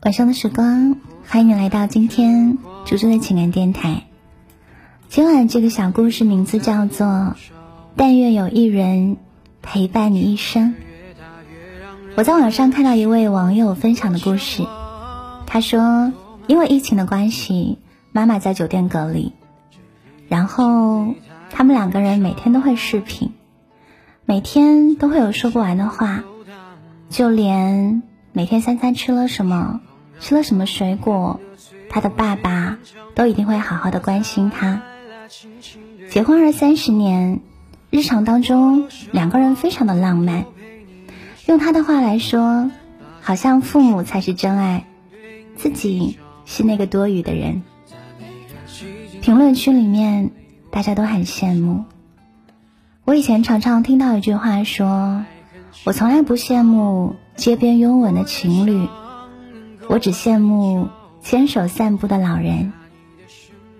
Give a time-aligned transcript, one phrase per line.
[0.00, 4.04] 晚上的时光，欢迎你来到今天猪猪的情感电台。
[5.08, 7.06] 今晚这个小故事名字叫做
[7.96, 9.16] 《但愿有一人
[9.60, 10.68] 陪伴你一生》。
[12.14, 14.64] 我在网上看到一位网友分享的故事，
[15.46, 16.12] 他说，
[16.46, 17.78] 因为疫情的关系，
[18.12, 19.32] 妈妈在酒店隔离，
[20.28, 21.16] 然后
[21.50, 23.32] 他们两个人每天都会视频，
[24.24, 26.22] 每天都会有说不完的话，
[27.10, 29.80] 就连每天三餐吃了什么。
[30.20, 31.40] 吃了什么水果，
[31.88, 32.78] 他的爸爸
[33.14, 34.82] 都一定会好好的关心他。
[36.10, 37.40] 结婚二三十年，
[37.90, 40.46] 日常当中两个人非常的浪漫。
[41.46, 42.70] 用他的话来说，
[43.20, 44.84] 好像父母才是真爱，
[45.56, 47.62] 自己是那个多余的人。
[49.20, 50.30] 评论区里面
[50.70, 51.84] 大家都很羡慕。
[53.04, 55.24] 我以前常常听到一句话说
[55.84, 58.88] ：“我从来不羡慕街边拥吻的情侣。”
[59.88, 60.88] 我只羡慕
[61.22, 62.74] 牵手散步的老人，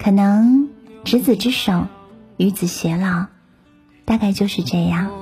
[0.00, 0.68] 可能
[1.04, 1.86] 执子之手，
[2.36, 3.26] 与子偕老，
[4.04, 5.12] 大概就是这样。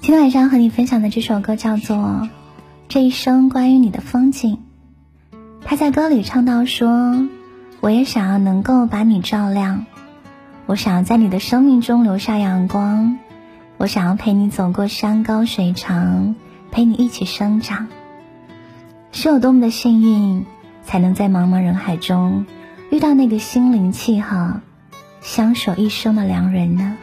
[0.00, 1.96] 今天晚上和你分享的这首歌叫做
[2.88, 4.58] 《这一生关于你的风景》。
[5.64, 7.28] 他在歌里唱到说
[7.80, 9.86] ：“我也想要能够把你照亮，
[10.66, 13.18] 我想要在你的生命中留下阳光，
[13.76, 16.34] 我想要陪你走过山高水长。”
[16.74, 17.86] 陪你一起生长，
[19.12, 20.44] 是有多么的幸运，
[20.82, 22.46] 才能在茫茫人海中
[22.90, 24.60] 遇到那个心灵契合、
[25.20, 26.96] 相守一生的良人呢？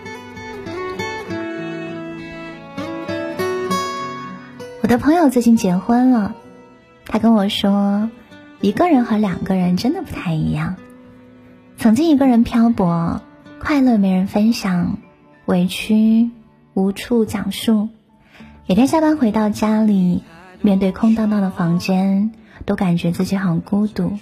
[4.84, 6.36] 我的朋友最近结婚了，
[7.06, 8.10] 他跟我说，
[8.60, 10.76] 一个人和两个人真的不太一样。
[11.78, 13.22] 曾经一个人漂泊，
[13.62, 14.98] 快乐没人分享，
[15.46, 16.30] 委屈
[16.74, 17.88] 无处讲述。
[18.68, 20.24] 每天下班回到家里，
[20.62, 22.32] 面对空荡荡的房间，
[22.66, 24.18] 都感觉自己很孤独。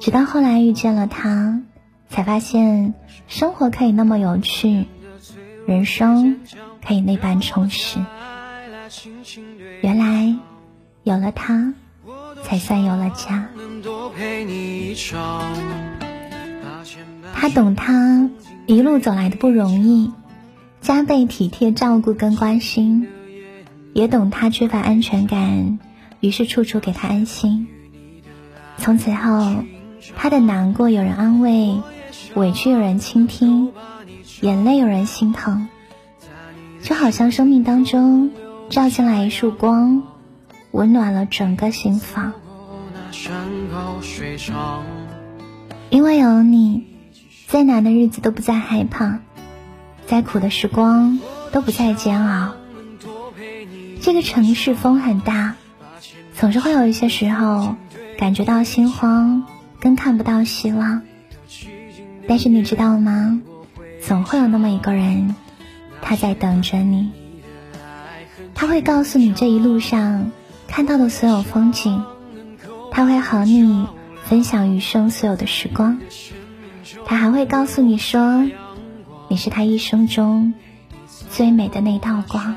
[0.00, 1.60] 直到后来遇见了他，
[2.08, 2.94] 才发现
[3.28, 4.86] 生活可以那么有趣，
[5.66, 6.40] 人生
[6.86, 7.98] 可以那般充实。
[9.82, 10.34] 原来
[11.02, 11.74] 有了他，
[12.42, 13.48] 才算有了家。
[17.34, 18.30] 他懂他
[18.64, 20.12] 一路走来的不容易，
[20.80, 23.08] 加倍体贴照顾跟关心。
[23.96, 25.78] 也懂他缺乏安全感，
[26.20, 27.66] 于是处处给他安心。
[28.76, 29.64] 从此后，
[30.14, 31.80] 他的难过有人安慰，
[32.34, 33.72] 委屈有人倾听，
[34.42, 35.68] 眼泪有人心疼，
[36.82, 38.32] 就好像生命当中
[38.68, 40.02] 照进来一束光，
[40.72, 42.34] 温暖了整个心房。
[45.88, 46.84] 因为有你，
[47.46, 49.20] 再难的日子都不再害怕，
[50.04, 51.18] 再苦的时光
[51.50, 52.56] 都不再煎熬。
[54.00, 55.56] 这个城市风很大，
[56.34, 57.76] 总是会有一些时候
[58.18, 59.44] 感觉到心慌，
[59.80, 61.02] 跟看不到希望。
[62.28, 63.40] 但是你知道吗？
[64.02, 65.34] 总会有那么一个人，
[66.00, 67.10] 他在等着你。
[68.54, 70.30] 他会告诉你这一路上
[70.66, 72.04] 看到的所有风景，
[72.90, 73.86] 他会和你
[74.24, 75.98] 分享余生所有的时光。
[77.04, 78.44] 他还会告诉你说，
[79.28, 80.54] 你是他一生中
[81.30, 82.56] 最美的那道光。